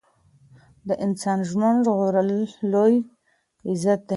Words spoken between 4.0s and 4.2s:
دی.